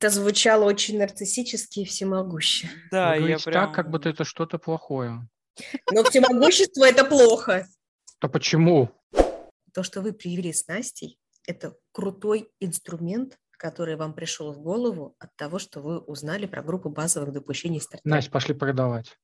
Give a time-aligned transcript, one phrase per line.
[0.00, 2.70] Это звучало очень нарциссически и всемогуще.
[2.90, 3.66] Да, Вы я говорите прям...
[3.66, 5.28] так, как будто это что-то плохое.
[5.92, 7.66] Но всемогущество– это плохо.
[8.22, 8.88] Да почему?
[9.74, 15.36] То, что вы привели с Настей, это крутой инструмент, который вам пришел в голову от
[15.36, 18.08] того, что вы узнали про группу базовых допущений стартапа.
[18.08, 19.18] Настя, пошли продавать.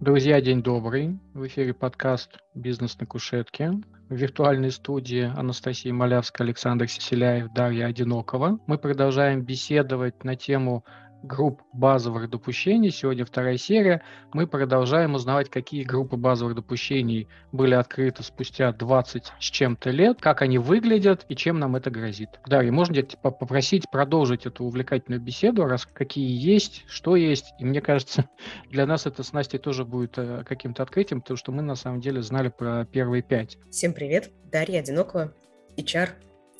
[0.00, 1.18] Друзья, день добрый.
[1.34, 3.72] В эфире подкаст «Бизнес на кушетке».
[4.08, 8.58] В виртуальной студии Анастасия Малявская, Александр Сиселяев, Дарья Одинокова.
[8.66, 10.86] Мы продолжаем беседовать на тему
[11.22, 12.90] групп базовых допущений.
[12.90, 14.02] Сегодня вторая серия.
[14.32, 20.42] Мы продолжаем узнавать, какие группы базовых допущений были открыты спустя 20 с чем-то лет, как
[20.42, 22.30] они выглядят и чем нам это грозит.
[22.46, 27.52] Дарья, можно тебя типа, попросить продолжить эту увлекательную беседу, раз какие есть, что есть.
[27.58, 28.28] И мне кажется,
[28.70, 32.00] для нас это с Настей тоже будет э, каким-то открытием, потому что мы на самом
[32.00, 33.58] деле знали про первые пять.
[33.70, 35.32] Всем привет, Дарья Одинокова,
[35.76, 36.10] HR,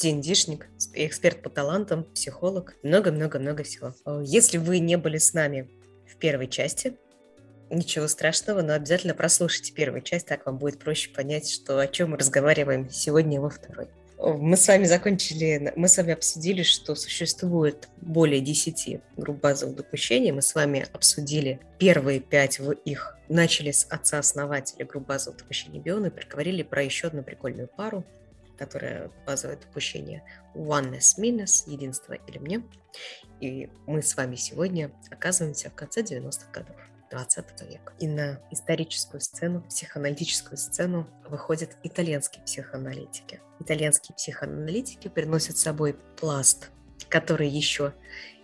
[0.00, 3.94] ДНДшник, эксперт по талантам, психолог, много-много-много всего.
[4.22, 5.68] Если вы не были с нами
[6.06, 6.96] в первой части,
[7.70, 12.10] ничего страшного, но обязательно прослушайте первую часть, так вам будет проще понять, что, о чем
[12.10, 13.88] мы разговариваем сегодня во второй.
[14.22, 20.30] Мы с вами закончили, мы с вами обсудили, что существует более 10 групп базовых допущений.
[20.30, 23.16] Мы с вами обсудили первые пять в их.
[23.30, 28.04] Начали с отца-основателя групп базовых допущений Биона и проговорили про еще одну прикольную пару,
[28.60, 30.22] которое базовое допущение
[30.54, 32.62] oneness minus, единство или мне.
[33.40, 36.76] И мы с вами сегодня оказываемся в конце 90-х годов
[37.10, 37.94] 20 века.
[37.98, 43.40] И на историческую сцену, психоаналитическую сцену выходят итальянские психоаналитики.
[43.60, 46.70] Итальянские психоаналитики приносят с собой пласт,
[47.08, 47.94] который еще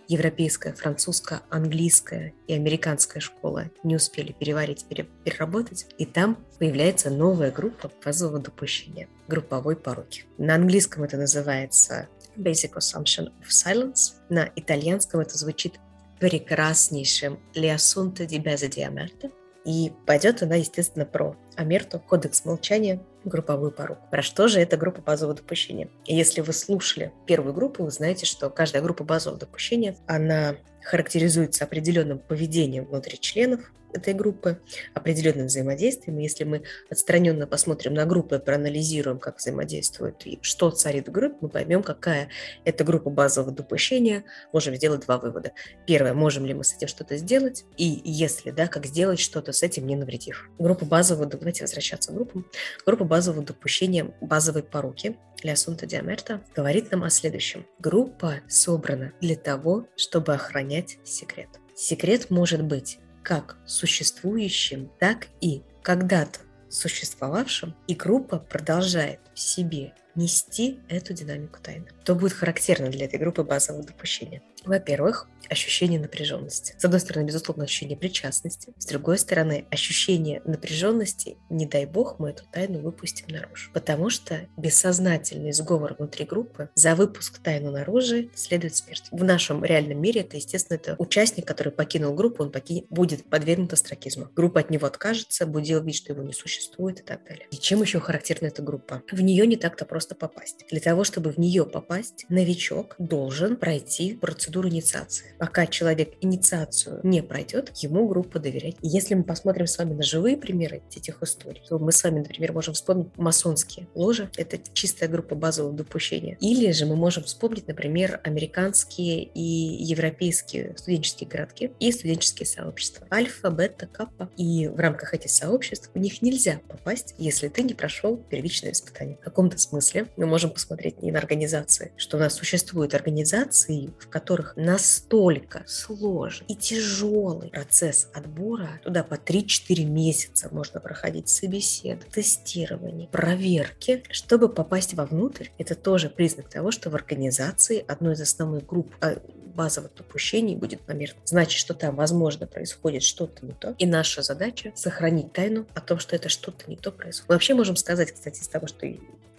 [0.07, 7.91] европейская, французская, английская и американская школа не успели переварить, переработать, и там появляется новая группа
[8.03, 10.23] базового допущения, групповой пороки.
[10.37, 15.79] На английском это называется Basic Assumption of Silence, на итальянском это звучит
[16.19, 19.31] прекраснейшим «L'assunto di base di Amerta»,
[19.65, 24.01] и пойдет она, естественно, про Амерту, кодекс молчания, групповую поруку.
[24.09, 25.89] Про что же эта группа базового допущения?
[26.05, 31.65] И если вы слушали первую группу, вы знаете, что каждая группа базового допущения, она характеризуется
[31.65, 34.59] определенным поведением внутри членов этой группы,
[34.93, 36.17] определенным взаимодействием.
[36.19, 41.49] Если мы отстраненно посмотрим на группы, проанализируем, как взаимодействуют и что царит в группе, мы
[41.49, 42.29] поймем, какая
[42.65, 44.23] это группа базового допущения.
[44.53, 45.51] Можем сделать два вывода.
[45.85, 47.65] Первое, можем ли мы с этим что-то сделать?
[47.77, 50.49] И если да, как сделать что-то с этим, не навредив.
[50.57, 52.45] Группа базового, давайте возвращаться к группам.
[52.85, 57.65] Группа базового допущения базовой поруки для Асунта Диамерта говорит нам о следующем.
[57.79, 61.49] Группа собрана для того, чтобы охранять секрет.
[61.75, 66.39] Секрет может быть как существующим, так и когда-то
[66.69, 71.87] существовавшим, и группа продолжает в себе нести эту динамику тайны.
[72.03, 74.41] Что будет характерно для этой группы базового допущения?
[74.63, 76.75] Во-первых, ощущение напряженности.
[76.77, 78.73] С одной стороны, безусловно, ощущение причастности.
[78.77, 83.71] С другой стороны, ощущение напряженности, не дай бог, мы эту тайну выпустим наружу.
[83.73, 89.05] Потому что бессознательный сговор внутри группы за выпуск тайны наружу следует смерть.
[89.11, 92.85] В нашем реальном мире это, естественно, это участник, который покинул группу, он поки...
[92.89, 94.29] будет подвергнут астракизму.
[94.35, 97.47] Группа от него откажется, будет делать вид, что его не существует и так далее.
[97.51, 99.03] И чем еще характерна эта группа?
[99.11, 100.65] В нее не так-то просто попасть.
[100.69, 107.21] Для того, чтобы в нее попасть, новичок должен пройти процедуру инициации пока человек инициацию не
[107.21, 108.75] пройдет, ему группа доверять.
[108.81, 112.53] Если мы посмотрим с вами на живые примеры этих историй, то мы с вами, например,
[112.53, 114.29] можем вспомнить масонские ложи.
[114.37, 116.37] Это чистая группа базового допущения.
[116.39, 123.07] Или же мы можем вспомнить, например, американские и европейские студенческие городки и студенческие сообщества.
[123.11, 124.29] Альфа, бета, каппа.
[124.37, 129.17] И в рамках этих сообществ в них нельзя попасть, если ты не прошел первичное испытание.
[129.17, 134.07] В каком-то смысле мы можем посмотреть не на организации, что у нас существуют организации, в
[134.09, 138.79] которых настолько настолько сложный и тяжелый процесс отбора.
[138.83, 145.47] Туда по 3-4 месяца можно проходить собесед, тестирование, проверки, чтобы попасть вовнутрь.
[145.57, 149.17] Это тоже признак того, что в организации одной из основных групп а,
[149.55, 151.15] базовых допущений будет намер.
[151.25, 153.75] Значит, что там, возможно, происходит что-то не то.
[153.79, 157.29] И наша задача сохранить тайну о том, что это что-то не то происходит.
[157.29, 158.87] Мы вообще можем сказать, кстати, из того, что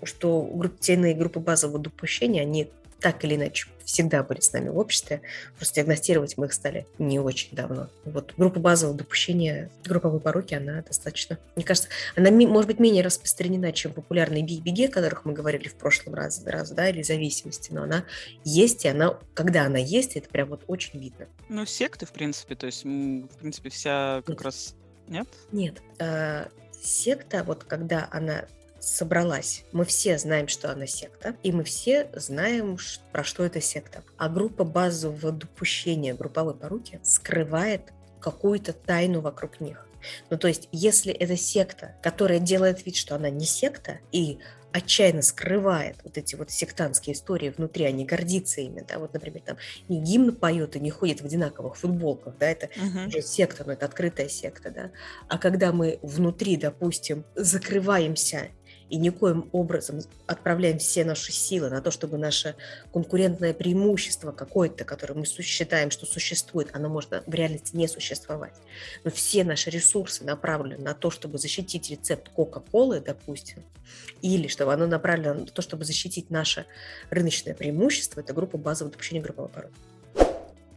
[0.04, 4.68] что групп, те иные группы базового допущения, они так или иначе всегда были с нами
[4.68, 5.22] в обществе.
[5.56, 7.88] Просто диагностировать мы их стали не очень давно.
[8.04, 13.72] Вот группа базового допущения, групповой пороки, она достаточно, мне кажется, она может быть менее распространена,
[13.72, 17.84] чем популярные биг-биги, о которых мы говорили в прошлом раз, раз, да, или зависимости, но
[17.84, 18.04] она
[18.44, 21.26] есть, и она, когда она есть, это прям вот очень видно.
[21.48, 24.42] Ну, секты, в принципе, то есть, в принципе, вся как Нет.
[24.42, 24.74] раз...
[25.06, 25.28] Нет?
[25.52, 25.82] Нет.
[25.98, 26.48] Э,
[26.82, 28.44] секта, вот когда она
[28.80, 29.64] собралась.
[29.72, 32.78] Мы все знаем, что она секта, и мы все знаем,
[33.12, 34.02] про что эта секта.
[34.16, 39.86] А группа базового допущения групповой поруки скрывает какую-то тайну вокруг них.
[40.30, 44.38] Ну, то есть, если это секта, которая делает вид, что она не секта, и
[44.72, 49.42] отчаянно скрывает вот эти вот сектантские истории внутри, а не гордится ими, да, вот, например,
[49.44, 49.56] там
[49.88, 53.08] не гимн поет и не ходит в одинаковых футболках, да, это uh-huh.
[53.08, 54.90] уже секта, но это открытая секта, да,
[55.28, 58.48] а когда мы внутри, допустим, закрываемся
[58.90, 62.54] и никоим образом отправляем все наши силы на то, чтобы наше
[62.92, 68.54] конкурентное преимущество какое-то, которое мы считаем, что существует, оно может в реальности не существовать.
[69.04, 73.62] Но все наши ресурсы направлены на то, чтобы защитить рецепт Кока-Колы, допустим,
[74.22, 76.66] или чтобы оно направлено на то, чтобы защитить наше
[77.10, 79.74] рыночное преимущество, это группа базового допущения группового оборота.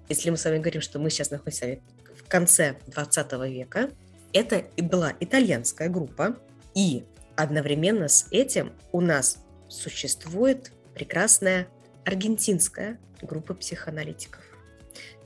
[0.09, 1.79] Если мы с вами говорим, что мы сейчас находимся
[2.15, 3.89] в конце 20 века,
[4.33, 6.37] это была итальянская группа,
[6.73, 7.03] и
[7.41, 11.67] Одновременно с этим у нас существует прекрасная
[12.05, 14.43] аргентинская группа психоаналитиков.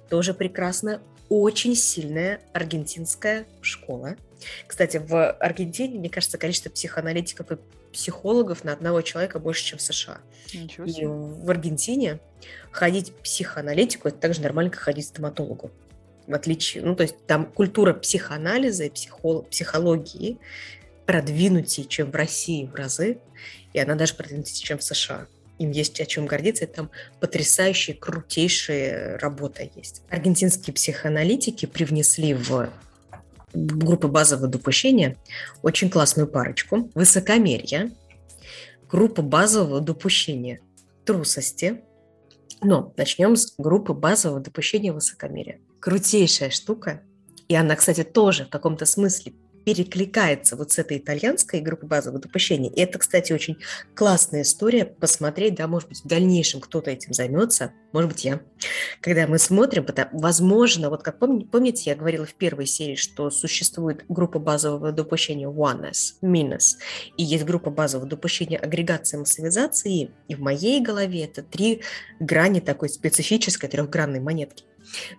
[0.09, 4.15] Тоже прекрасная, очень сильная аргентинская школа.
[4.65, 7.57] Кстати, в Аргентине, мне кажется, количество психоаналитиков и
[7.91, 10.19] психологов на одного человека больше, чем в США.
[10.53, 12.19] И в Аргентине
[12.71, 15.69] ходить к психоаналитику это так же нормально, как ходить к стоматологу.
[16.27, 20.39] В отличие, ну, то есть там культура психоанализа и психо, психологии
[21.05, 23.19] продвинутее, чем в России в разы,
[23.73, 25.27] и она даже продвинутее, чем в США.
[25.57, 30.01] Им есть о чем гордиться, там потрясающая, крутейшая работа есть.
[30.09, 32.69] Аргентинские психоаналитики привнесли в
[33.53, 35.15] группы базового допущения
[35.61, 36.89] очень классную парочку.
[36.93, 37.91] Высокомерие,
[38.89, 40.59] группа базового допущения
[41.05, 41.81] трусости.
[42.61, 45.59] Но начнем с группы базового допущения высокомерия.
[45.79, 47.01] Крутейшая штука,
[47.47, 49.33] и она, кстати, тоже в каком-то смысле
[49.65, 52.71] перекликается вот с этой итальянской группой базового допущения.
[52.71, 53.57] И это, кстати, очень
[53.95, 58.41] классная история посмотреть, да, может быть, в дальнейшем кто-то этим займется, может быть, я.
[59.01, 63.29] Когда мы смотрим, потому, возможно, вот как помните, помните, я говорила в первой серии, что
[63.31, 66.75] существует группа базового допущения oneness, minus,
[67.17, 71.81] и есть группа базового допущения агрегации массовизации, и в моей голове это три
[72.19, 74.65] грани такой специфической трехгранной монетки.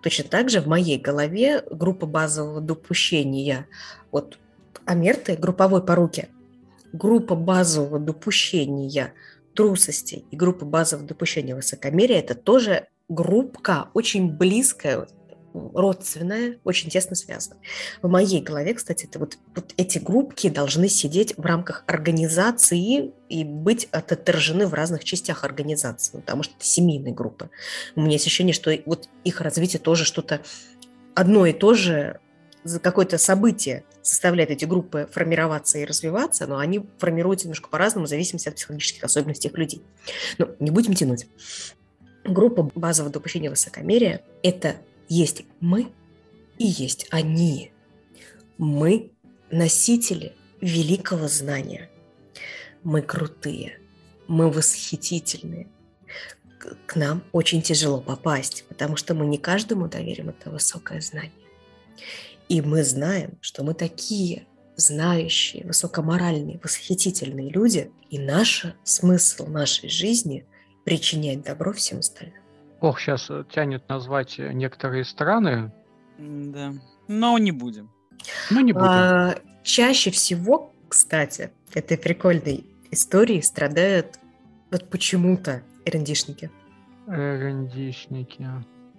[0.03, 3.67] Точно так же в моей голове группа базового допущения
[4.11, 4.39] от
[4.85, 6.29] Амерты, групповой поруки,
[6.93, 9.13] группа базового допущения
[9.53, 15.07] трусости и группа базового допущения высокомерия– это тоже группка очень близкая
[15.53, 17.57] родственная, очень тесно связана.
[18.01, 23.43] В моей голове, кстати, это вот, вот эти группки должны сидеть в рамках организации и
[23.43, 27.49] быть отторжены в разных частях организации, потому что это семейные группы.
[27.95, 30.41] У меня есть ощущение, что вот их развитие тоже что-то
[31.15, 32.19] одно и то же
[32.63, 38.09] за какое-то событие заставляет эти группы формироваться и развиваться, но они формируются немножко по-разному, в
[38.09, 39.81] зависимости от психологических особенностей людей.
[40.37, 41.27] Но не будем тянуть.
[42.23, 44.75] Группа базового допущения высокомерия– это
[45.09, 45.91] есть мы
[46.57, 47.71] и есть они.
[48.57, 49.11] Мы–
[49.51, 51.89] носители великого знания.
[52.83, 53.79] Мы крутые,
[54.27, 55.67] мы восхитительные.
[56.85, 61.31] К нам очень тяжело попасть, потому что мы не каждому доверим это высокое знание.
[62.49, 70.45] И мы знаем, что мы такие знающие, высокоморальные, восхитительные люди, и наш смысл нашей жизни–
[70.87, 72.46] причинять добро всем остальным.
[72.79, 75.71] Ох, сейчас э, тянет назвать э, некоторые страны.
[76.17, 76.73] Да,
[77.07, 77.89] но не будем.
[78.51, 78.87] Ну, не будем.
[78.87, 84.19] А, чаще всего, кстати, этой прикольной истории страдают
[84.71, 86.51] вот почему-то РНДшники.
[87.07, 88.47] РНДшники.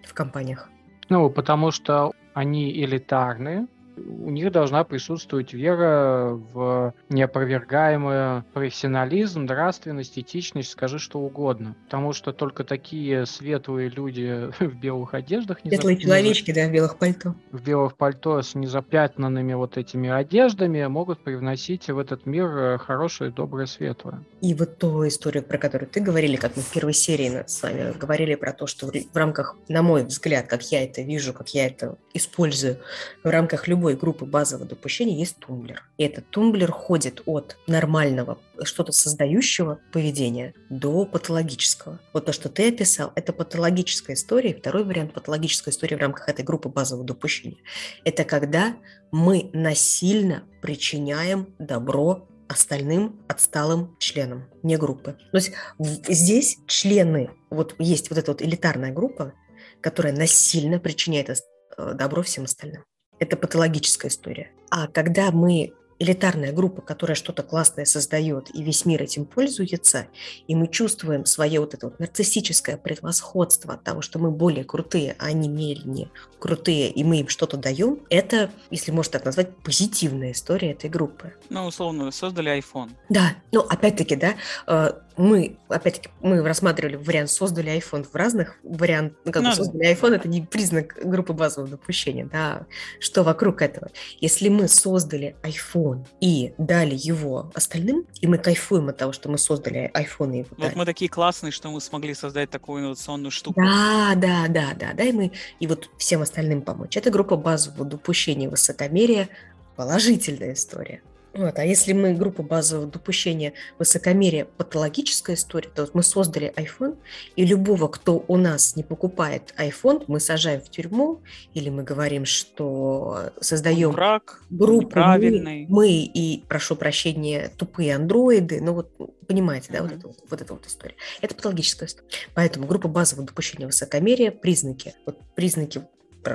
[0.05, 0.71] В компаниях.
[1.09, 3.67] Ну, потому что они элитарные,
[4.07, 11.77] у них должна присутствовать вера в неопровергаемый профессионализм, нравственность, этичность, скажи что угодно.
[11.85, 15.59] Потому что только такие светлые люди в белых одеждах...
[15.61, 16.05] Светлые зап...
[16.05, 17.35] человечки, да, в белых пальто.
[17.53, 23.31] В белых пальто с незапятнанными вот этими одеждами могут привносить в этот мир э, хорошее,
[23.31, 24.23] доброе, светлое.
[24.41, 27.97] И вот ту историю, про которую ты говорили, как мы в первой серии с вами
[27.99, 31.67] говорили про то, что в рамках, на мой взгляд, как я это вижу, как я
[31.67, 32.79] это использую,
[33.25, 35.83] в рамках любой любой группы базового допущения есть тумблер.
[35.97, 41.99] И этот тумблер ходит от нормального, что-то создающего поведения до патологического.
[42.13, 44.55] Вот то, что ты описал, это патологическая история.
[44.55, 47.57] Второй вариант патологической истории в рамках этой группы базового допущения–
[48.05, 48.77] это когда
[49.11, 55.17] мы насильно причиняем добро остальным отсталым членам, не группы.
[55.33, 59.33] То есть здесь члены, вот есть вот эта вот элитарная группа,
[59.81, 62.85] которая насильно причиняет э, добро всем остальным.
[63.19, 64.51] Это патологическая история.
[64.71, 70.07] А когда мы элитарная группа, которая что-то классное создает, и весь мир этим пользуется,
[70.47, 75.17] и мы чувствуем свое вот это вот нарциссическое превосходство от того, что мы более крутые,
[75.19, 80.33] а они менее крутые, и мы им что-то даем, это, если можно так назвать, позитивная
[80.33, 81.35] история этой группы.
[81.51, 82.91] Ну, условно, создали iPhone.
[83.09, 89.19] Да, ну, опять-таки, да, э, мы, опять-таки, мы рассматривали вариант, создали iPhone в разных вариантах,
[89.25, 92.67] ну, как ну, создали iPhone, это не признак группы базового допущения, да,
[93.01, 93.91] что вокруг этого.
[94.21, 99.39] Если мы создали iPhone и дали его остальным, и мы кайфуем от того, что мы
[99.39, 103.61] создали iPhone и его Вот мы такие классные, что мы смогли создать такую инновационную штуку.
[103.61, 106.97] Да, да, да, да, да, и мы, и вот всем остальным помочь.
[106.97, 109.29] Это группа базового допущения высокомерия,
[109.75, 111.03] положительная история.
[111.39, 111.57] Вот.
[111.59, 116.99] А если мы группа базового допущения высокомерия патологическая история, то вот мы создали iPhone,
[117.37, 121.23] и любого, кто у нас не покупает iPhone, мы сажаем в тюрьму,
[121.55, 128.75] или мы говорим, что создаем Враг, группу мы, мы и, прошу прощения, тупые андроиды, ну
[128.75, 128.91] вот
[129.29, 129.83] понимаете, да, mm-hmm.
[129.83, 130.97] вот, это, вот эта вот история.
[131.21, 132.09] Это патологическая история.
[132.35, 135.83] Поэтому группа базового допущения высокомерия, признаки, вот признаки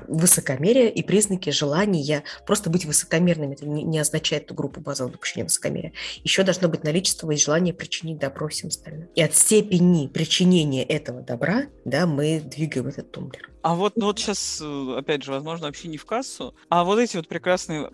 [0.08, 3.54] высокомерие и признаки желания просто быть высокомерными.
[3.54, 5.94] Это не, означает эту группу базового допущения высокомерия.
[6.24, 9.08] Еще должно быть наличествовать желание причинить добро всем остальным.
[9.16, 13.53] И от степени причинения этого добра да, мы двигаем этот тумблер.
[13.64, 17.00] А вот, ну вот сейчас, э, опять же, возможно, вообще не в кассу, а вот
[17.00, 17.90] эти вот прекрасные,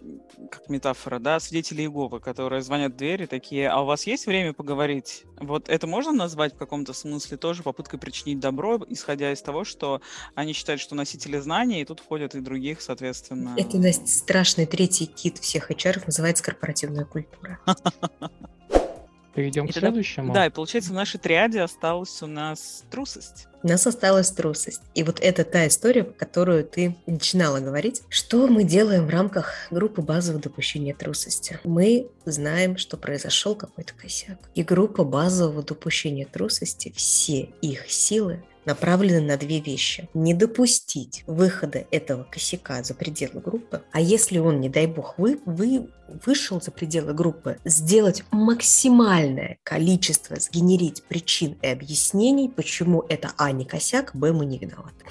[0.50, 4.54] как метафора, да, свидетели Иеговы, которые звонят в двери, такие, а у вас есть время
[4.54, 5.26] поговорить?
[5.40, 10.02] Вот это можно назвать в каком-то смысле тоже попыткой причинить добро, исходя из того, что
[10.34, 13.54] они считают, что носители знаний, и тут входят и других, соответственно.
[13.56, 17.60] Это, Настя, страшный третий кит всех HR называется корпоративная культура.
[19.39, 20.34] Перейдем к следующему.
[20.34, 23.48] Да, и получается в нашей триаде осталась у нас трусость.
[23.63, 24.81] У нас осталась трусость.
[24.96, 28.01] И вот это та история, которую ты начинала говорить.
[28.10, 31.58] Что мы делаем в рамках группы базового допущения трусости?
[31.63, 34.38] Мы знаем, что произошел какой-то косяк.
[34.55, 40.10] И группа базового допущения трусости, все их силы направлены на две вещи.
[40.13, 45.39] Не допустить выхода этого косяка за пределы группы, а если он, не дай бог, вы,
[45.46, 45.89] вы
[46.25, 53.66] вышел за пределы группы, сделать максимальное количество, сгенерить причин и объяснений, почему это А не
[53.66, 55.06] косяк, Б мы не виноваты.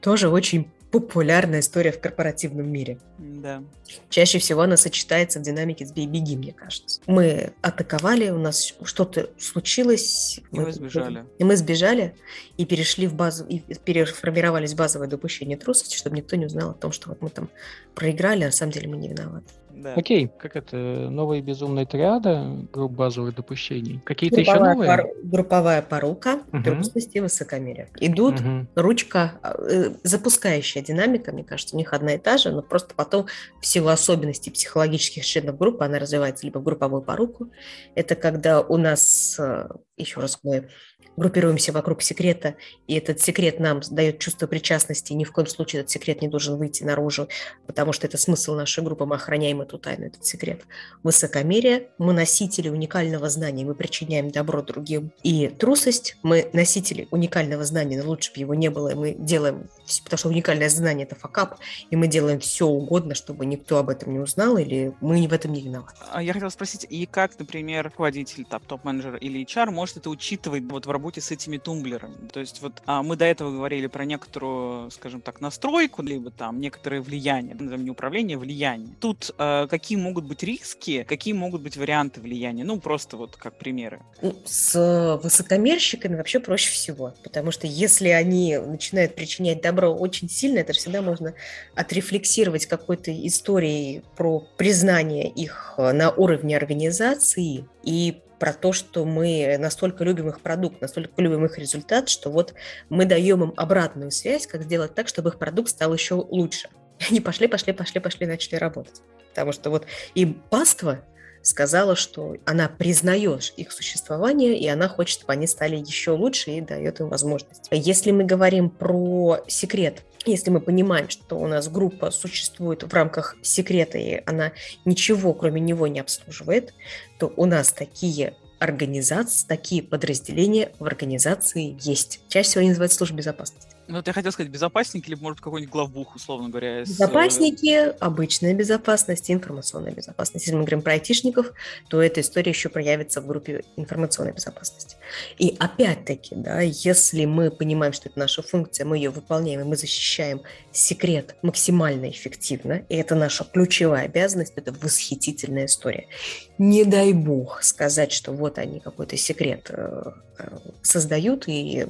[0.00, 3.00] Тоже очень популярная история в корпоративном мире.
[3.18, 3.64] Да.
[4.10, 7.00] Чаще всего она сочетается в динамике с бей-беги, мне кажется.
[7.08, 10.38] Мы атаковали, у нас что-то случилось.
[10.52, 11.24] И мы сбежали.
[11.40, 12.14] И мы сбежали,
[12.56, 16.92] и перешли в базу, и переформировались базовое допущение трусости, чтобы никто не узнал о том,
[16.92, 17.50] что вот мы там
[17.96, 19.52] проиграли, а на самом деле мы не виноваты.
[19.76, 19.94] Да.
[19.94, 24.00] Окей, как это, новые безумные триада, групп базовых допущений.
[24.04, 24.88] Какие-то еще новые?
[24.88, 26.62] Пор, групповая порука, угу.
[26.62, 27.88] трусость и высокомерие.
[28.00, 28.66] Идут, угу.
[28.76, 33.26] ручка, э, запускающая динамика, мне кажется, у них одна и та же, но просто потом
[33.60, 37.50] в силу особенностей психологических членов группы она развивается либо в групповую поруку.
[37.94, 40.68] Это когда у нас, э, еще раз мы
[41.16, 42.54] группируемся вокруг секрета,
[42.86, 46.56] и этот секрет нам дает чувство причастности, ни в коем случае этот секрет не должен
[46.56, 47.28] выйти наружу,
[47.66, 50.62] потому что это смысл нашей группы, мы охраняем эту тайну, этот секрет.
[51.02, 55.12] Высокомерие, мы носители уникального знания, мы причиняем добро другим.
[55.22, 59.68] И трусость, мы носители уникального знания, но лучше бы его не было, и мы делаем,
[60.02, 61.58] потому что уникальное знание– это факап,
[61.90, 65.52] и мы делаем все угодно, чтобы никто об этом не узнал, или мы в этом
[65.52, 65.94] не виноваты.
[66.12, 70.86] А я хотела спросить, и как, например, руководитель, топ-менеджер или HR может это учитывать вот
[70.86, 72.28] в работе работе с этими тумблерами.
[72.32, 76.60] То есть вот а, мы до этого говорили про некоторую, скажем так, настройку, либо там
[76.60, 78.88] некоторое влияние, назовем не управление, влияние.
[79.00, 82.64] Тут а, какие могут быть риски, какие могут быть варианты влияния?
[82.64, 84.00] Ну, просто вот как примеры.
[84.22, 90.60] Ну, с высокомерщиками вообще проще всего, потому что если они начинают причинять добро очень сильно,
[90.60, 91.34] это всегда можно
[91.74, 100.04] отрефлексировать какой-то историей про признание их на уровне организации и про то, что мы настолько
[100.04, 102.54] любим их продукт, настолько любим их результат, что вот
[102.88, 106.68] мы даем им обратную связь, как сделать так, чтобы их продукт стал еще лучше.
[106.98, 109.02] И они пошли, пошли, пошли, пошли, начали работать.
[109.30, 111.00] Потому что вот им паства
[111.44, 116.60] сказала, что она признает их существование, и она хочет, чтобы они стали еще лучше и
[116.60, 117.68] дает им возможность.
[117.70, 123.36] Если мы говорим про секрет, если мы понимаем, что у нас группа существует в рамках
[123.42, 124.52] секрета, и она
[124.86, 126.72] ничего кроме него не обслуживает,
[127.18, 132.20] то у нас такие организации, такие подразделения в организации есть.
[132.28, 133.73] Чаще всего они называются службы безопасности.
[133.86, 136.82] Ну, вот я хотел сказать безопасники, или, может, какой-нибудь главбух, условно говоря.
[136.82, 136.88] Из...
[136.88, 140.46] Безопасники, обычная безопасность, информационная безопасность.
[140.46, 141.52] Если мы говорим про айтишников,
[141.88, 144.96] то эта история еще проявится в группе информационной безопасности.
[145.38, 149.76] И опять-таки, да, если мы понимаем, что это наша функция, мы ее выполняем, и мы
[149.76, 150.40] защищаем
[150.72, 156.08] секрет максимально эффективно, и это наша ключевая обязанность, это восхитительная история.
[156.56, 161.84] Не дай бог сказать, что вот они какой-то секрет э, э, создают, и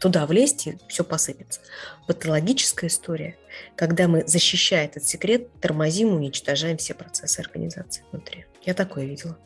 [0.00, 1.02] туда влезть, и все
[1.32, 1.60] посыпется.
[2.06, 3.36] Патологическая история,
[3.76, 8.46] когда мы, защищая этот секрет, тормозим, уничтожаем все процессы организации внутри.
[8.64, 9.38] Я такое видела.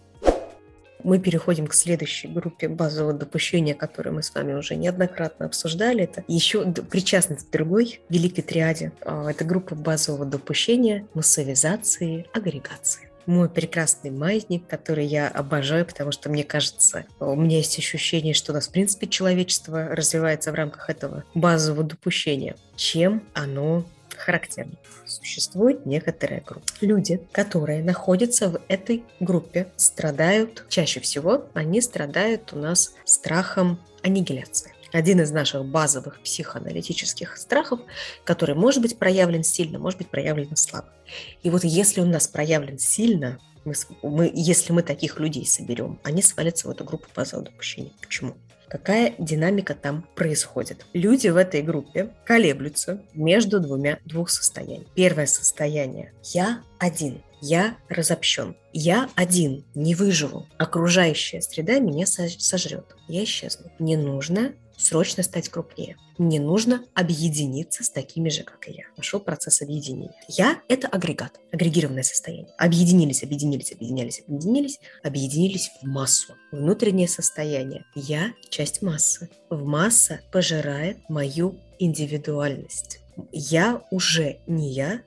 [1.05, 6.03] Мы переходим к следующей группе базового допущения, которую мы с вами уже неоднократно обсуждали.
[6.03, 8.93] Это еще причастность к другой великой триаде.
[9.03, 16.31] А, это группа базового допущения, массовизации, агрегации мой прекрасный маятник, который я обожаю, потому что
[16.31, 20.91] мне кажется, у меня есть ощущение, что у нас, в принципе, человечество развивается в рамках
[20.91, 22.57] этого базового допущения.
[22.77, 23.85] Чем оно
[24.17, 24.75] характерно?
[25.07, 26.67] Существует некоторая группа.
[26.81, 34.76] Люди, которые находятся в этой группе, страдают, чаще всего они страдают у нас страхом аннигиляции
[34.97, 37.81] один из наших базовых психоаналитических страхов,
[38.25, 40.89] который может быть проявлен сильно, может быть проявлен слабо.
[41.43, 45.99] И вот если он у нас проявлен сильно, мы, мы, если мы таких людей соберем,
[46.03, 47.93] они свалятся в эту группу базового допущения.
[48.01, 48.37] Почему?
[48.69, 50.87] Какая динамика там происходит?
[50.93, 54.89] Люди в этой группе колеблются между двумя двух состояниями.
[54.95, 58.57] Первое состояние– я один, я разобщен.
[58.73, 60.47] Я один, не выживу.
[60.59, 62.97] Окружающая среда меня сожрет.
[63.09, 63.71] Я исчезну.
[63.79, 65.97] Не нужно срочно стать крупнее.
[66.19, 68.85] Мне нужно объединиться с такими же, как и я.
[68.97, 70.15] Пошел процесс объединения.
[70.29, 72.55] Я– это агрегат, агрегированное состояние.
[72.59, 76.35] Объединились, объединились, объединялись, объединились, объединились в массу.
[76.53, 77.85] Внутреннее состояние.
[77.95, 79.29] Я– часть массы.
[79.51, 83.01] В масса пожирает мою индивидуальность.
[83.33, 85.03] Я уже не я,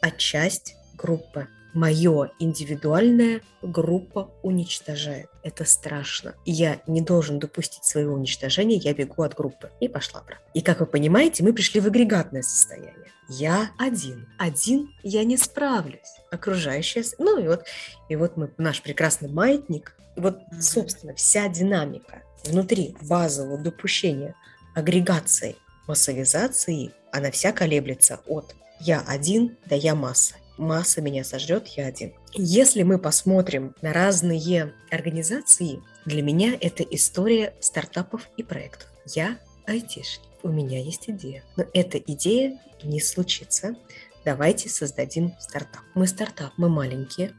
[0.00, 5.28] а часть группы мое индивидуальная группа уничтожает.
[5.42, 6.34] Это страшно.
[6.44, 9.70] Я не должен допустить своего уничтожения, я бегу от группы.
[9.80, 10.44] И пошла обратно.
[10.54, 13.10] И как вы понимаете, мы пришли в агрегатное состояние.
[13.28, 14.28] Я один.
[14.38, 16.16] Один я не справлюсь.
[16.30, 17.04] Окружающая...
[17.18, 17.64] Ну и вот,
[18.08, 19.96] и вот мы, наш прекрасный маятник.
[20.16, 24.34] И вот, собственно, вся динамика внутри базового допущения
[24.74, 31.86] агрегации, массовизации, она вся колеблется от я один до я масса масса меня сожрет, я
[31.86, 32.12] один.
[32.34, 38.88] Если мы посмотрим на разные организации, для меня это история стартапов и проектов.
[39.06, 43.76] Я айтишник, у меня есть идея, но эта идея не случится.
[44.24, 45.82] Давайте создадим стартап.
[45.94, 47.34] Мы стартап, мы маленькие,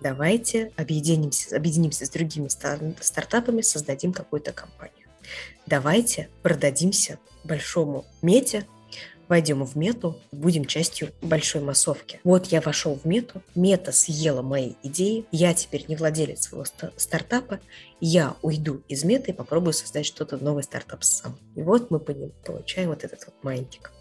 [0.00, 2.48] давайте объединимся, объединимся с другими
[3.00, 5.08] стартапами, создадим какую-то компанию.
[5.66, 8.66] Давайте продадимся большому мете,
[9.28, 12.20] войдем в мету, будем частью большой массовки.
[12.24, 16.64] Вот я вошел в мету, мета съела мои идеи, я теперь не владелец своего
[16.96, 17.60] стартапа,
[18.00, 21.38] я уйду из меты и попробую создать что-то новый стартап сам.
[21.56, 23.92] И вот мы получаем вот этот вот майнтик.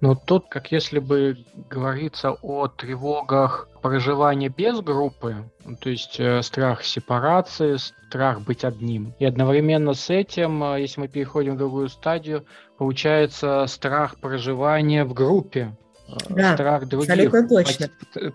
[0.00, 1.38] Но тут, как если бы
[1.70, 5.36] говорится о тревогах проживания без группы,
[5.80, 9.14] то есть э, страх сепарации, страх быть одним.
[9.18, 12.44] И одновременно с этим, э, если мы переходим в другую стадию,
[12.78, 15.76] получается страх проживания в группе,
[16.08, 17.88] э, да, страх других, точно.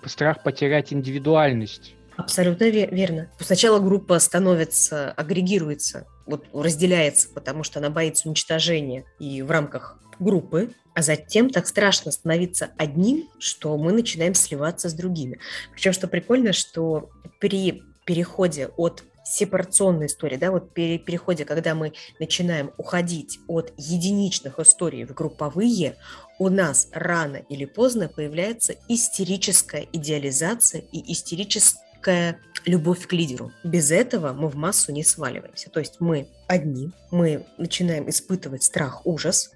[0.06, 1.96] страх потерять индивидуальность.
[2.18, 3.30] Абсолютно верно.
[3.40, 9.06] Сначала группа становится, агрегируется, вот разделяется, потому что она боится уничтожения.
[9.20, 14.94] И в рамках группы а затем так страшно становиться одним, что мы начинаем сливаться с
[14.94, 15.38] другими.
[15.72, 21.94] Причем, что прикольно, что при переходе от сепарационной истории, да, вот при переходе, когда мы
[22.20, 25.98] начинаем уходить от единичных историй в групповые,
[26.40, 33.52] у нас рано или поздно появляется истерическая идеализация и истерическая любовь к лидеру.
[33.64, 35.70] Без этого мы в массу не сваливаемся.
[35.70, 39.52] То есть мы одни, мы начинаем испытывать страх, ужас,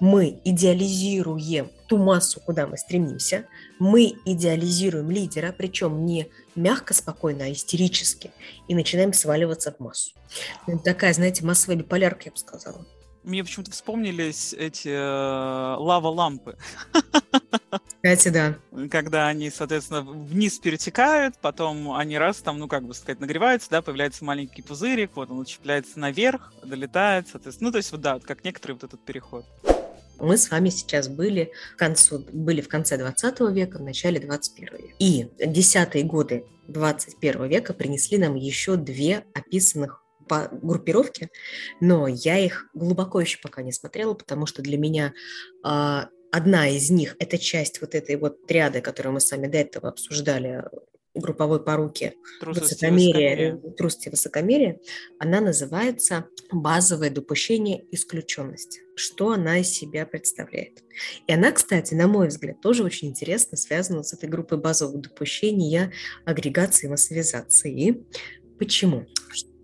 [0.00, 3.46] мы идеализируем ту массу, куда мы стремимся,
[3.78, 8.30] мы идеализируем лидера, причем не мягко, спокойно, а истерически,
[8.68, 10.12] и начинаем сваливаться в массу.
[10.66, 12.84] Это такая, знаете, массовая биполярка, я бы сказала.
[13.24, 16.56] Мне почему-то вспомнились эти э, лава-лампы.
[18.16, 18.58] Кстати, да.
[18.90, 23.82] Когда они, соответственно, вниз перетекают, потом они раз там, ну, как бы сказать, нагреваются, да,
[23.82, 27.68] появляется маленький пузырик, вот он цепляется наверх, долетает, соответственно.
[27.68, 29.44] Ну, то есть, вот, да, как некоторый вот этот переход.
[30.18, 34.68] Мы с вами сейчас были, к концу, были в конце 20 века, в начале 21
[34.72, 34.94] века.
[34.98, 41.28] И десятые годы 21 века принесли нам еще две описанных по группировке,
[41.80, 45.12] но я их глубоко еще пока не смотрела, потому что для меня
[45.64, 49.88] э, одна из них– это часть вот этой вот триады, которую мы сами до этого
[49.88, 50.64] обсуждали,
[51.14, 53.74] групповой поруки, высокомерие, высокомерие.
[53.76, 54.80] трусость и высокомерие,
[55.18, 58.80] она называется базовое допущение исключенности.
[58.94, 60.82] Что она из себя представляет?
[61.26, 65.92] И она, кстати, на мой взгляд, тоже очень интересно связана с этой группой базовых допущения
[66.24, 68.04] агрегации и массовизации.
[68.58, 69.06] Почему?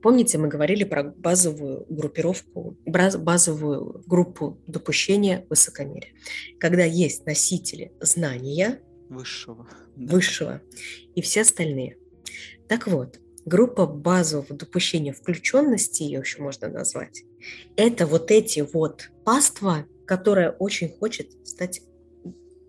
[0.04, 6.12] Помните, мы говорили про базовую группировку, базовую группу допущения высокомерия.
[6.60, 10.60] Когда есть носители знания, высшего, высшего
[11.14, 11.96] и все остальные.
[12.68, 17.24] Так вот, группа базового допущения включенности, ее еще можно назвать,
[17.76, 21.80] это вот эти вот паства, которая очень хочет стать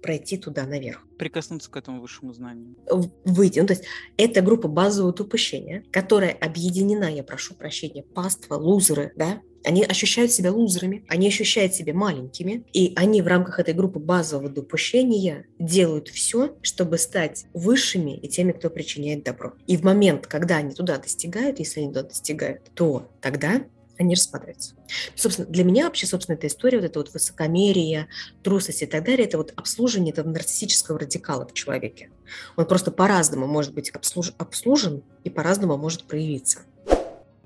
[0.06, 1.04] пройти туда наверх.
[1.18, 2.76] Прикоснуться к этому высшему знанию.
[3.24, 3.60] Выйти.
[3.60, 3.86] Ну, то есть
[4.18, 10.52] это группа базового допущения, которая объединена, я прошу прощения, паства, лузеры, да, они ощущают себя
[10.52, 16.56] лузерами, они ощущают себя маленькими, и они в рамках этой группы базового допущения делают все,
[16.62, 19.54] чтобы стать высшими и теми, кто причиняет добро.
[19.66, 23.64] И в момент, когда они туда достигают, если они туда достигают, то тогда
[23.98, 24.76] они распадаются.
[25.16, 28.08] Собственно, для меня вообще, собственно, эта история, вот это вот высокомерие,
[28.44, 32.10] трусость и так далее, это вот обслуживание этого нарциссического радикала в человеке.
[32.56, 34.34] Он просто по-разному может быть обслуж...
[34.38, 36.62] обслужен и по-разному может проявиться.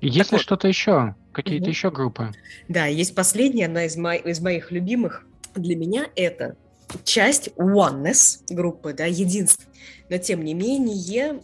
[0.00, 0.40] Есть ли вот.
[0.40, 1.14] что-то еще?
[1.32, 1.70] Какие-то угу.
[1.70, 2.32] еще группы?
[2.68, 4.14] Да, есть последняя, одна из, мо...
[4.14, 5.26] из моих любимых.
[5.54, 6.56] Для меня это
[7.04, 9.66] часть oneness группы, да, единств.
[10.08, 11.40] Но тем не менее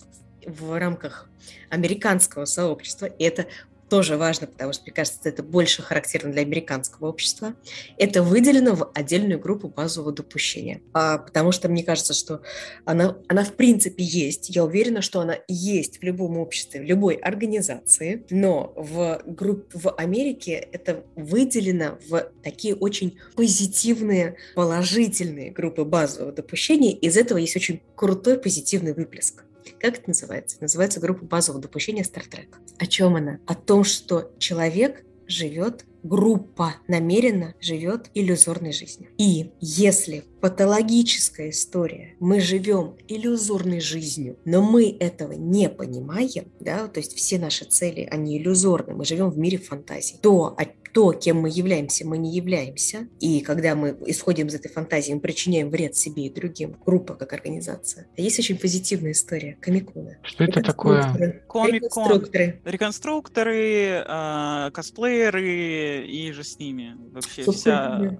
[0.47, 1.29] в рамках
[1.71, 3.47] американского сообщества это
[3.89, 7.55] тоже важно, потому что, мне кажется, это больше характерно для американского общества,
[7.99, 10.81] это выделено в отдельную группу базового допущения.
[10.93, 12.43] А, потому что мне кажется, что
[12.85, 14.51] она, она в принципе есть.
[14.55, 19.95] Я уверена, что она есть в любом обществе, в любой организации, но в, групп, в
[19.95, 26.93] Америке это выделено в такие очень позитивные, положительные группы базового допущения.
[26.93, 29.45] Из этого есть очень крутой позитивный выплеск.
[29.79, 30.59] Как это называется?
[30.61, 32.59] Называется группа базового допущения Стартрек.
[32.79, 33.39] О чем она?
[33.47, 39.11] О том, что человек живет группа намеренно живет иллюзорной жизнью.
[39.19, 47.01] И если патологическая история, мы живем иллюзорной жизнью, но мы этого не понимаем, да, то
[47.01, 50.55] есть все наши цели, они иллюзорны, мы живем в мире фантазий, то
[50.97, 53.07] то, кем мы являемся, мы не являемся.
[53.21, 57.35] И когда мы исходим из этой фантазии, мы причиняем вред себе и другим, группа как
[57.35, 58.07] организация.
[58.17, 60.17] Есть очень позитивная история Комикуна.
[60.23, 61.03] Что это такое?
[61.13, 62.63] Реконструкторы.
[62.65, 66.97] Реконструкторы, э, косплееры и же с ними.
[67.13, 67.59] Вообще Супер.
[67.59, 68.19] вся да.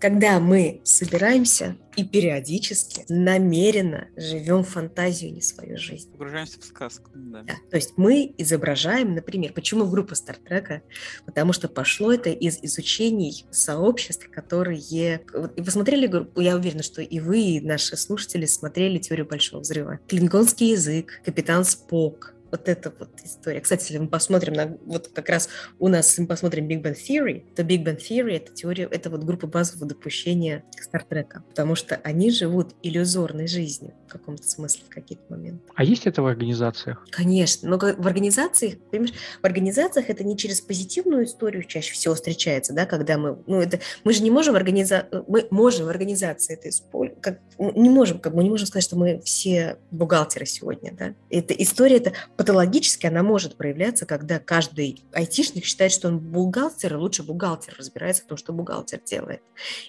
[0.00, 6.10] Когда мы собираемся и периодически намеренно живем фантазию, не свою жизнь.
[6.12, 7.10] Погружаемся в сказку.
[7.14, 7.42] Да.
[7.42, 7.54] Да.
[7.70, 10.82] То есть мы изображаем, например, почему группа Стартрека?
[11.26, 15.20] Потому что пошло это из изучений сообществ, которые...
[15.32, 20.00] Вы смотрели группу, я уверена, что и вы, и наши слушатели смотрели «Теорию Большого Взрыва».
[20.08, 23.60] Клингонский язык, Капитан Спок, вот эта вот история.
[23.60, 26.94] Кстати, если мы посмотрим на, вот как раз у нас, если мы посмотрим Big Bang
[26.96, 31.96] Theory, то Big Bang Theory— это теория, это вот группа базового допущения Стартрека, потому что
[32.04, 35.62] они живут иллюзорной жизнью в каком-то смысле в какие-то моменты.
[35.74, 37.06] А есть это в организациях?
[37.10, 42.74] Конечно, но в организациях, понимаешь, в организациях это не через позитивную историю чаще всего встречается,
[42.74, 46.68] да, когда мы, ну это, мы же не можем организа, мы можем в организации это
[46.68, 51.14] использовать, как, не можем, как мы не можем сказать, что мы все бухгалтеры сегодня, да.
[51.30, 56.96] Это история, это патологически она может проявляться, когда каждый айтишник считает, что он бухгалтер, и
[56.96, 59.42] лучше бухгалтер разбирается в том, что бухгалтер делает.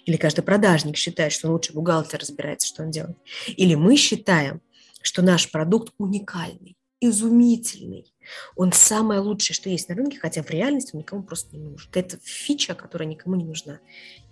[0.05, 3.17] Или каждый продажник считает, что лучше бухгалтер разбирается, что он делает.
[3.47, 4.61] Или мы считаем,
[5.01, 8.12] что наш продукт уникальный, изумительный,
[8.55, 11.89] он самое лучшее, что есть на рынке, хотя в реальности он никому просто не нужен.
[11.93, 13.79] Это фича, которая никому не нужна.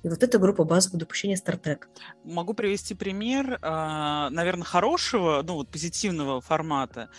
[0.04, 1.84] И вот эта группа базового допущения StarTrack.
[2.24, 7.10] Могу привести пример, а, наверное, хорошего, ну вот позитивного формата.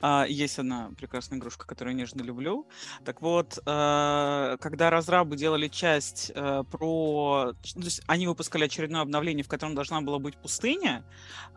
[0.00, 2.66] А, есть одна прекрасная игрушка, которую я нежно люблю.
[3.04, 7.52] Так вот, а, когда разрабы делали часть про...
[7.74, 11.04] Ну, то есть они выпускали очередное обновление, в котором должна была быть пустыня,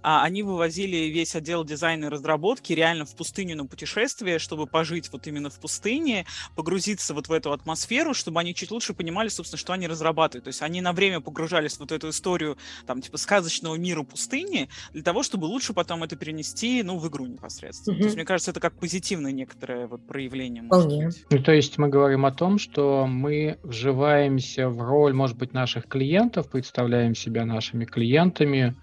[0.02, 5.28] они вывозили весь отдел дизайна и разработки реально в пустыню на путешествие, чтобы пожить вот
[5.28, 9.74] именно в пустыне, погрузиться вот в эту атмосферу, чтобы они чуть лучше понимали, собственно, что
[9.74, 10.44] они разрабатывают.
[10.44, 14.02] То есть они они на время погружались в вот эту историю, там, типа, сказочного мира
[14.02, 17.96] пустыни, для того, чтобы лучше потом это перенести, ну, в игру непосредственно.
[17.96, 18.00] Mm-hmm.
[18.00, 20.64] То есть, мне кажется, это как позитивное некоторое вот проявление.
[20.64, 21.12] Вполне.
[21.30, 25.88] Ну, то есть мы говорим о том, что мы вживаемся в роль, может быть, наших
[25.88, 28.76] клиентов, представляем себя нашими клиентами,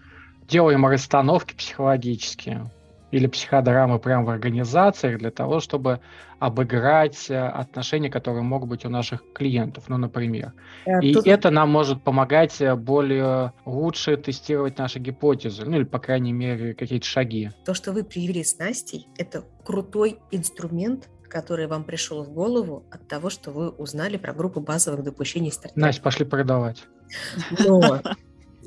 [0.49, 2.71] делаем расстановки психологические,
[3.11, 6.01] или психодрамы прямо в организациях для того, чтобы
[6.38, 10.53] обыграть э, отношения, которые могут быть у наших клиентов, ну, например.
[10.87, 11.27] А, и тут...
[11.27, 16.75] это нам может помогать э, более лучше тестировать наши гипотезы, ну или, по крайней мере,
[16.75, 17.51] какие-то шаги.
[17.64, 23.07] То, что вы привели с Настей, это крутой инструмент, который вам пришел в голову от
[23.07, 25.81] того, что вы узнали про группу базовых допущений стратегии.
[25.81, 26.85] Настя, пошли продавать.
[27.59, 28.01] Но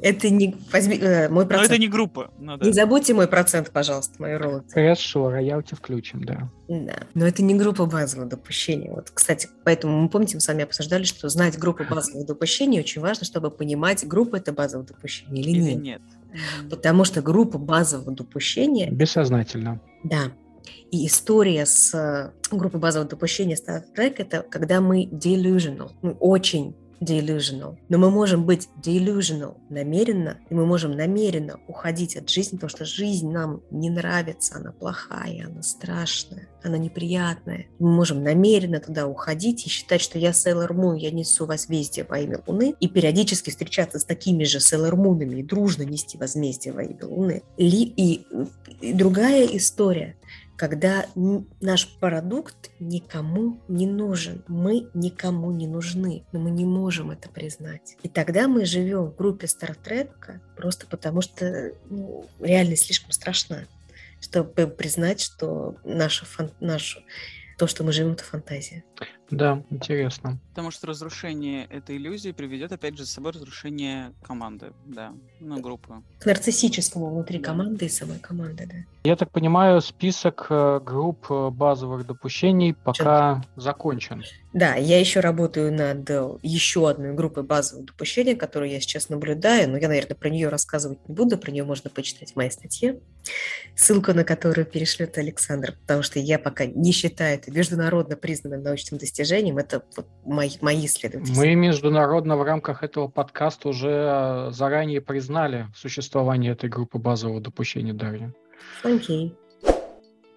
[0.04, 0.56] это не...
[0.72, 1.70] Возьми, э, мой процент.
[1.70, 2.32] Но это не группа.
[2.38, 2.66] Ну, да.
[2.66, 4.64] Не забудьте мой процент, пожалуйста, мою роллы.
[4.70, 6.50] Хорошо, роялти включим, да.
[6.68, 8.90] Да, но это не группа базовых допущений.
[8.90, 13.02] Вот, кстати, поэтому мы помните, мы с вами обсуждали, что знать группу базовых допущений очень
[13.02, 15.82] важно, чтобы понимать, группа это базовых допущений или, или нет.
[15.82, 16.02] нет.
[16.70, 18.92] Потому что группа базового допущения...
[18.92, 19.80] Бессознательно.
[20.04, 20.32] Да,
[20.92, 26.76] и история с э, группой базового допущения Star Trek– это когда мы delusional, мы очень
[27.04, 27.78] delusional.
[27.90, 32.86] Но мы можем быть delusional намеренно, и мы можем намеренно уходить от жизни, потому что
[32.86, 37.68] жизнь нам не нравится, она плохая, она страшная, она неприятная.
[37.80, 42.20] Мы можем намеренно туда уходить и считать, что я Sailor Moon, я несу возмездие во
[42.20, 46.84] имя Луны, и периодически встречаться с такими же Sailor Moon'ами и дружно нести возмездие во
[46.84, 47.44] имя Луны.
[47.58, 48.26] Ли, и,
[48.82, 50.16] и другая история–
[50.64, 51.08] когда
[51.60, 57.98] наш продукт никому не нужен, мы никому не нужны, но мы не можем это признать.
[58.02, 63.66] И тогда мы живем в группе Стартрека просто потому, что ну, реальность слишком страшна,
[64.22, 66.26] чтобы признать, что наша,
[66.62, 67.02] наша
[67.58, 68.86] то, что мы живем, это фантазия.
[69.32, 70.40] Да, интересно.
[70.50, 76.04] Потому что разрушение этой иллюзии приведет, опять же, с собой разрушение команды, да, ну, группы.
[76.20, 77.46] К нарциссическому внутри да.
[77.46, 78.76] команды и самой команды, да.
[79.06, 83.62] Я так понимаю, список э, групп э, базовых допущений пока Чё?
[83.62, 84.24] закончен.
[84.54, 89.70] Да, я еще работаю над э, еще одной группой базовых допущений, которую я сейчас наблюдаю,
[89.70, 93.00] но я, наверное, про нее рассказывать не буду, про нее можно почитать в моей статье,
[93.76, 98.93] ссылку на которую перешлет Александр, потому что я пока не считаю это международно признанным научным
[98.98, 99.58] достижением, достижениям.
[99.58, 101.34] Это вот мои, мои исследования.
[101.36, 107.94] Мы международно в рамках этого подкаста уже э, заранее признали существование этой группы базового допущения,
[107.94, 108.34] Дарья.
[108.84, 109.36] Окей.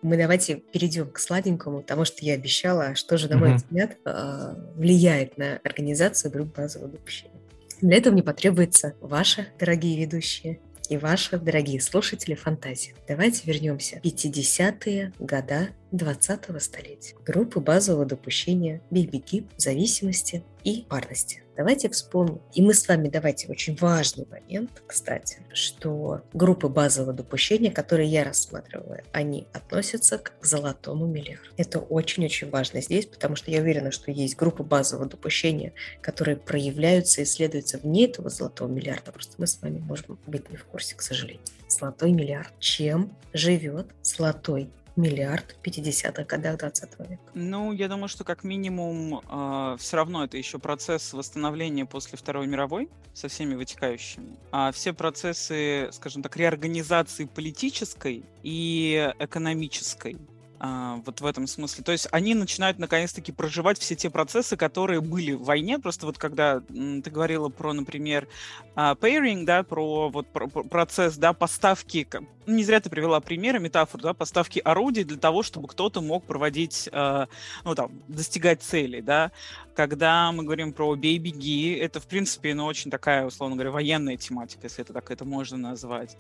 [0.02, 4.54] Мы давайте перейдем к сладенькому, потому что я обещала, что же, на мой взгляд, э,
[4.76, 7.32] влияет на организацию групп базового допущения.
[7.80, 12.94] Для этого мне потребуется ваша, дорогие ведущие, и ваши, дорогие слушатели, фантазии.
[13.08, 17.16] Давайте вернемся в 50-е года 20-го столетия.
[17.24, 21.42] Группы базового допущения BBG, зависимости и парности.
[21.56, 22.40] Давайте вспомним.
[22.52, 28.24] И мы с вами давайте очень важный момент, кстати, что группы базового допущения, которые я
[28.24, 31.48] рассматриваю, они относятся к золотому миллиарду.
[31.56, 37.22] Это очень-очень важно здесь, потому что я уверена, что есть группы базового допущения, которые проявляются
[37.22, 39.12] и исследуются вне этого золотого миллиарда.
[39.12, 41.42] Просто мы с вами можем быть не в курсе, к сожалению.
[41.68, 42.52] Золотой миллиард.
[42.58, 47.22] Чем живет золотой миллиард в 50-х годах 20 века?
[47.34, 52.18] Ну, я думаю, что как минимум э, а, все равно это еще процесс восстановления после
[52.18, 54.36] Второй мировой со всеми вытекающими.
[54.52, 60.16] А все процессы, скажем так, реорганизации политической и экономической
[60.58, 61.84] а, вот в этом смысле.
[61.84, 65.78] То есть они начинают наконец-таки проживать все те процессы, которые были в войне.
[65.78, 68.28] Просто вот когда ты говорила про, например,
[68.74, 72.08] а, pairing, да, про вот про, про процесс, да, поставки,
[72.46, 76.88] не зря ты привела примеры, метафору, да, поставки орудий для того, чтобы кто-то мог проводить,
[76.92, 77.26] э,
[77.64, 79.32] ну там, достигать целей, да.
[79.74, 84.16] Когда мы говорим про бей, беги, это, в принципе, ну, очень такая, условно говоря, военная
[84.16, 86.16] тематика, если это так это можно назвать.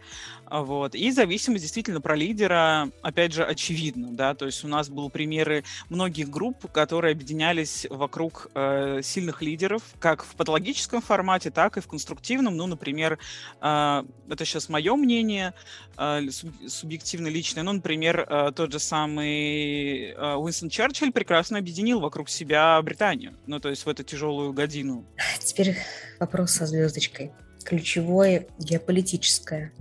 [0.50, 0.94] Вот.
[0.94, 5.64] И зависимость действительно про лидера, опять же, очевидно, да, то есть у нас был примеры
[5.88, 11.86] многих групп, которые объединялись вокруг э, сильных лидеров, как в патологическом формате, так и в
[11.86, 12.56] конструктивном.
[12.56, 13.18] Ну, например,
[13.60, 15.54] э, это сейчас мое мнение,
[15.96, 16.22] э,
[16.66, 17.62] субъективно личное.
[17.62, 23.34] Ну, например, э, тот же самый э, Уинстон Черчилль прекрасно объединил вокруг себя Британию.
[23.46, 25.04] Ну, то есть в эту тяжелую годину.
[25.40, 25.76] Теперь
[26.20, 27.32] вопрос со звездочкой.
[27.64, 29.72] Ключевое геополитическое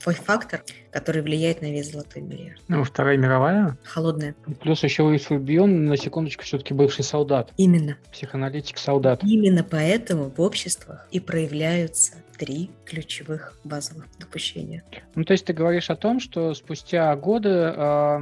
[0.00, 2.60] фактор, который влияет на весь золотой миллиард.
[2.68, 3.76] Ну, Вторая мировая?
[3.84, 4.34] Холодная.
[4.60, 7.52] Плюс еще Луис Фабион, на секундочку, все-таки бывший солдат.
[7.56, 7.96] Именно.
[8.12, 9.20] Психоаналитик солдат.
[9.22, 14.84] Именно поэтому в обществах и проявляются три ключевых базовых допущения.
[15.14, 18.18] Ну, то есть ты говоришь о том, что спустя годы э,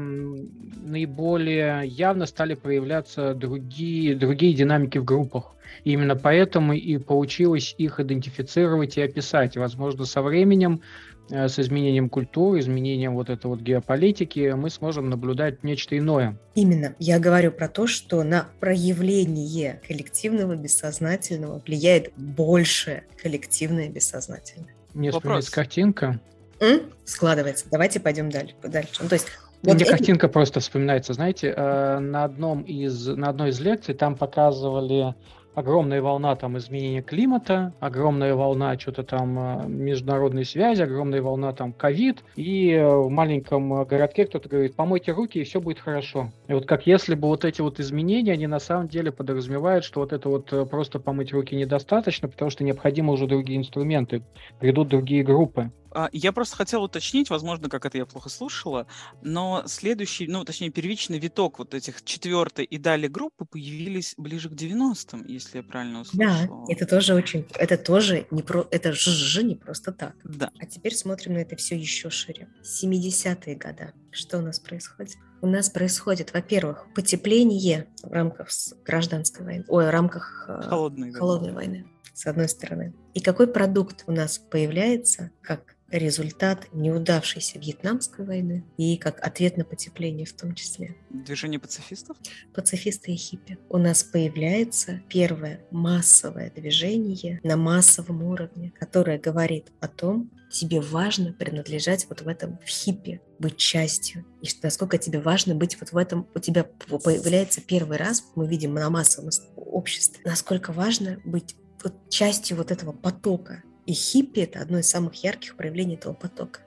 [0.84, 5.54] наиболее явно стали проявляться другие, другие динамики в группах.
[5.82, 9.56] И именно поэтому и получилось их идентифицировать и описать.
[9.56, 10.80] Возможно, со временем
[11.28, 16.36] с изменением культуры, изменением вот этой вот геополитики мы сможем наблюдать нечто иное.
[16.54, 16.94] Именно.
[16.98, 24.74] Я говорю про то, что на проявление коллективного бессознательного влияет больше коллективное бессознательное.
[24.92, 26.20] Мне вспоминается картинка.
[26.60, 26.82] М?
[27.04, 27.66] Складывается.
[27.70, 28.54] Давайте пойдем дальше.
[28.62, 28.92] дальше.
[29.00, 29.26] Ну, то есть
[29.64, 34.14] вот Мне картинка просто вспоминается, знаете, э, на одном из на одной из лекций там
[34.14, 35.14] показывали
[35.54, 41.72] огромная волна там изменения климата, огромная волна что-то там э, международной связи, огромная волна там
[41.72, 46.30] ковид, и э, в маленьком э, городке кто-то говорит, помойте руки, и все будет хорошо.
[46.48, 50.00] И вот как если бы вот эти вот изменения, они на самом деле подразумевают, что
[50.00, 54.22] вот это вот просто помыть руки недостаточно, потому что необходимы уже другие инструменты,
[54.58, 55.70] придут другие группы.
[55.94, 58.86] А, я просто хотел уточнить, возможно, как это я плохо слушала,
[59.22, 64.52] но следующий, ну, точнее, первичный виток вот этих четвертой и далее группы появились ближе к
[64.52, 66.48] 90-м, если я правильно услышала.
[66.66, 70.16] Да, это тоже очень, это тоже не про, это же не просто так.
[70.24, 70.50] Да.
[70.58, 72.48] А теперь смотрим на это все еще шире.
[72.62, 73.92] 70-е годы.
[74.10, 75.16] Что у нас происходит?
[75.42, 78.48] У нас происходит, во-первых, потепление в рамках
[78.84, 82.94] гражданской войны, ой, в рамках э, холодной, холодной войны, с одной стороны.
[83.12, 89.64] И какой продукт у нас появляется, как результат неудавшейся Вьетнамской войны и как ответ на
[89.64, 90.96] потепление в том числе.
[91.10, 92.16] Движение пацифистов?
[92.54, 93.58] Пацифисты и хиппи.
[93.68, 101.32] У нас появляется первое массовое движение на массовом уровне, которое говорит о том, тебе важно
[101.32, 104.24] принадлежать вот в этом в хиппи, быть частью.
[104.40, 108.46] И что, насколько тебе важно быть вот в этом, у тебя появляется первый раз, мы
[108.46, 114.60] видим на массовом обществе, насколько важно быть вот частью вот этого потока, и хиппи– это
[114.60, 116.60] одно из самых ярких проявлений этого потока.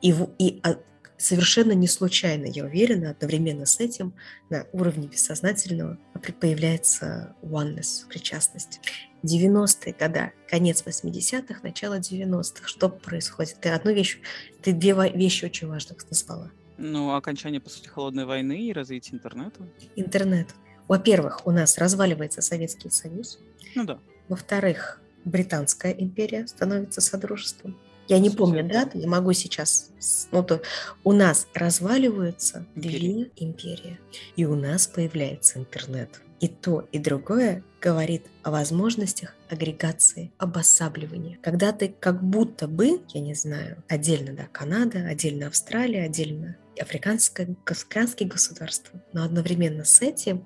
[0.00, 0.76] И, и а,
[1.16, 4.14] совершенно не случайно, я уверена, одновременно с этим
[4.50, 5.98] на уровне бессознательного
[6.40, 8.80] появляется oneness, причастность.
[9.22, 12.66] 90-е годы, конец 80-х, начало 90-х.
[12.66, 13.58] Что происходит?
[13.60, 14.18] Ты одну вещь,
[14.62, 16.50] ты две вещи очень важных назвала.
[16.76, 19.68] Ну, окончание, по сути, холодной войны и развитие интернета.
[19.94, 20.48] Интернет.
[20.88, 23.38] Во-первых, у нас разваливается Советский Союз.
[23.76, 24.00] Ну да.
[24.28, 27.78] Во-вторых, Британская империя становится содружеством.
[28.08, 29.90] Я не помню даты, не могу сейчас.
[30.32, 30.60] Ну, то
[31.04, 34.00] у нас разваливаются две империи,
[34.36, 36.20] и у нас появляется интернет.
[36.40, 41.38] И то, и другое говорит о возможностях агрегации, обосабливания.
[41.40, 47.54] Когда ты как будто бы, я не знаю, отдельно, да, Канада, отдельно Австралия, отдельно африканское,
[47.64, 50.44] африканские государства, но одновременно с этим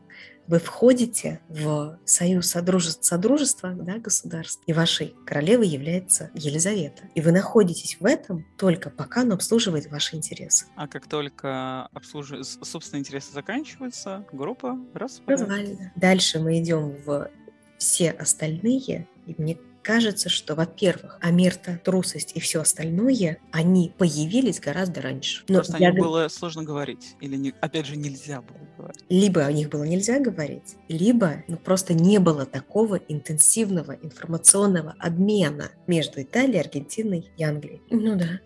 [0.49, 7.05] вы входите в союз содружества, содружества да, государств, и вашей королевой является Елизавета.
[7.15, 10.67] И вы находитесь в этом только пока она обслуживает ваши интересы.
[10.77, 15.93] А как только обслуживает, собственные интересы заканчиваются, группа распадается.
[15.97, 17.31] Дальше мы идем в
[17.79, 25.01] все остальные, и мне кажется, что, во-первых, Амерта, трусость и все остальное, они появились гораздо
[25.01, 25.45] раньше.
[25.47, 25.91] Но Просто я...
[25.91, 29.05] о них было сложно говорить, или, не, опять же, нельзя было говорить.
[29.09, 35.71] Либо о них было нельзя говорить, либо ну, просто не было такого интенсивного информационного обмена
[35.87, 37.81] между Италией, Аргентиной и Англией.
[37.89, 38.41] Ну да.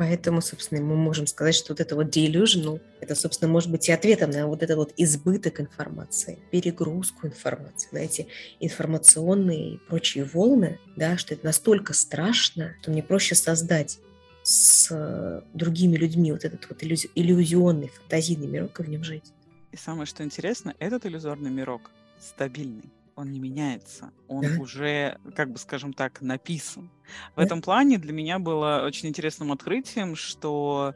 [0.00, 3.92] Поэтому, собственно, мы можем сказать, что вот это вот delusional, это, собственно, может быть и
[3.92, 8.26] ответом на вот этот вот избыток информации, перегрузку информации, на эти
[8.60, 13.98] информационные и прочие волны, да, что это настолько страшно, что мне проще создать
[14.42, 19.34] с другими людьми вот этот вот иллюзи- иллюзионный, фантазийный мирок и в нем жить.
[19.70, 24.60] И самое, что интересно, этот иллюзорный мирок стабильный он не меняется, он да.
[24.60, 26.90] уже, как бы скажем так, написан.
[27.36, 30.94] В этом плане для меня было очень интересным открытием, что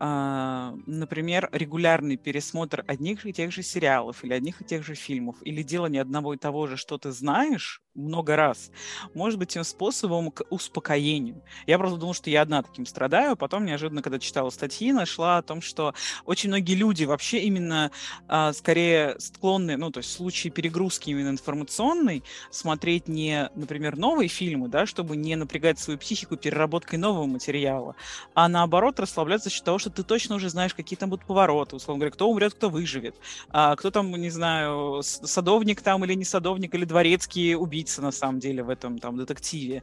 [0.00, 5.36] а, например, регулярный пересмотр одних и тех же сериалов или одних и тех же фильмов,
[5.42, 8.70] или делание одного и того же, что ты знаешь, много раз,
[9.12, 11.42] может быть тем способом к успокоению.
[11.66, 15.42] Я просто думала, что я одна таким страдаю, потом неожиданно, когда читала статьи, нашла о
[15.42, 15.94] том, что
[16.24, 17.90] очень многие люди вообще именно
[18.28, 24.28] а, скорее склонны, ну, то есть в случае перегрузки именно информационной, смотреть не, например, новые
[24.28, 27.96] фильмы, да, чтобы не напрягать свою психику переработкой нового материала,
[28.34, 31.76] а наоборот расслабляться за счет того, что ты точно уже знаешь, какие там будут повороты,
[31.76, 33.16] условно говоря, кто умрет, кто выживет,
[33.48, 38.40] а, кто там, не знаю, садовник там или не садовник, или дворецкий убийца на самом
[38.40, 39.82] деле в этом там детективе.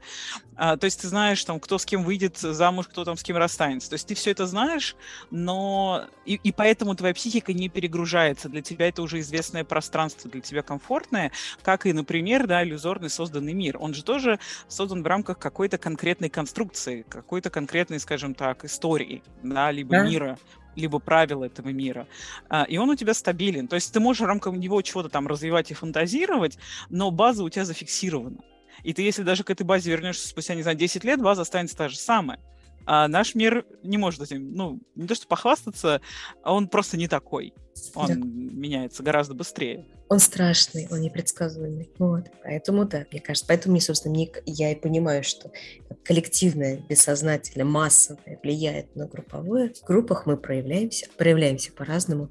[0.56, 3.38] А, то есть ты знаешь, там, кто с кем выйдет замуж, кто там с кем
[3.38, 3.90] расстанется.
[3.90, 4.96] То есть ты все это знаешь,
[5.32, 8.50] но и, и поэтому твоя психика не перегружается.
[8.50, 11.32] Для тебя это уже известное пространство, для тебя комфортное,
[11.64, 13.78] как и, например, да, иллюзорный созданный мир.
[13.80, 19.70] Он же тоже создан в рамках какой-то конкретной конструкции, какой-то конкретной, скажем так, истории, да,
[19.70, 20.10] либо да.
[20.10, 20.40] мира,
[20.76, 22.08] либо правила этого мира.
[22.50, 23.68] А, и он у тебя стабилен.
[23.68, 26.58] То есть ты можешь в рамках него чего-то там развивать и фантазировать,
[26.90, 28.40] но база у тебя зафиксирована.
[28.82, 31.78] И ты, если даже к этой базе вернешься спустя, не знаю, 10 лет, база останется
[31.78, 32.40] та же самая.
[32.86, 36.02] А наш мир не может этим, ну, не то что похвастаться,
[36.44, 37.54] а он просто не такой.
[37.94, 38.14] Он да.
[38.16, 39.86] меняется гораздо быстрее.
[40.08, 41.90] Он страшный, он непредсказуемый.
[41.98, 42.26] Вот.
[42.44, 45.52] Поэтому, да, мне кажется, поэтому мне, собственно, мне, я и понимаю, что
[46.04, 49.74] коллективное, бессознательное, массовое влияет на групповое.
[49.74, 52.30] В группах мы проявляемся, проявляемся по-разному.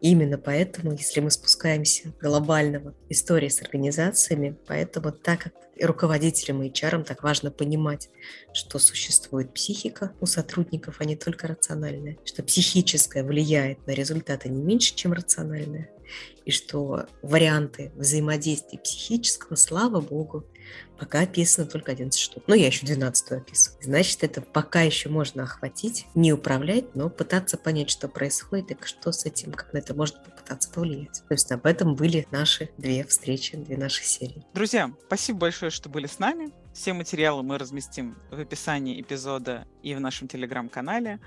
[0.00, 7.04] Именно поэтому, если мы спускаемся глобального истории с организациями, поэтому так как руководителям и HR
[7.04, 8.08] так важно понимать,
[8.54, 14.62] что существует психика у сотрудников, а не только рациональная, что психическое влияет на результаты не
[14.62, 15.90] меньше, чем рациональное,
[16.44, 20.46] и что варианты взаимодействия психического, слава богу,
[20.98, 22.44] пока описано только 11 штук.
[22.46, 23.82] Ну, я еще 12 описываю.
[23.82, 29.12] Значит, это пока еще можно охватить, не управлять, но пытаться понять, что происходит и что
[29.12, 31.22] с этим, как на это можно попытаться повлиять.
[31.28, 34.44] То есть об этом были наши две встречи, две наши серии.
[34.52, 36.50] Друзья, спасибо большое, что были с нами.
[36.72, 41.18] Все материалы мы разместим в описании эпизода и в нашем телеграм-канале.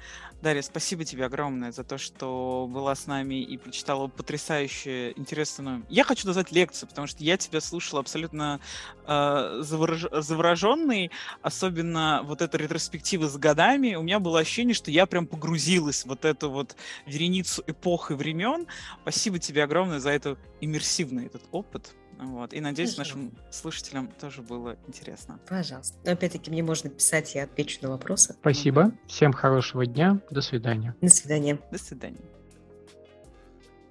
[0.41, 5.85] Дарья, спасибо тебе огромное за то, что была с нами и прочитала потрясающую, интересную...
[5.89, 8.61] Я хочу назвать лекцию, потому что я тебя слушала абсолютно
[9.05, 10.05] э, заворож...
[10.11, 13.95] завороженный, особенно вот эта ретроспектива с годами.
[13.95, 18.13] У меня было ощущение, что я прям погрузилась в вот эту вот вереницу эпох и
[18.13, 18.65] времен.
[19.01, 21.93] Спасибо тебе огромное за этот иммерсивный этот опыт.
[22.19, 22.53] Вот.
[22.53, 23.17] И надеюсь, Пожалуйста.
[23.17, 25.39] нашим слушателям тоже было интересно.
[25.47, 25.97] Пожалуйста.
[26.05, 28.35] Но опять-таки мне можно писать, я отвечу на вопросы.
[28.39, 28.91] Спасибо.
[29.07, 30.19] Всем хорошего дня.
[30.29, 30.95] До свидания.
[31.01, 31.59] До свидания.
[31.71, 32.19] До свидания.